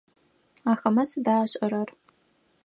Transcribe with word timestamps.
Ахэмэ 0.71 1.03
сыда 1.09 1.33
ашӏэрэр? 1.43 1.89